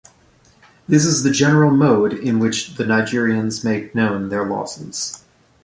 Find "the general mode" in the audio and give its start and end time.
1.21-2.11